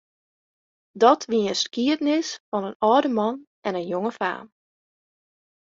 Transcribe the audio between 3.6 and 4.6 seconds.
en in jonge faam.